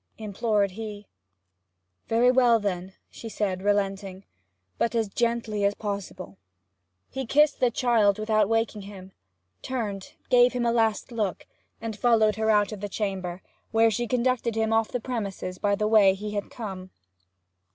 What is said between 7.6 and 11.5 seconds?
child without waking him, turned, gave him a last look,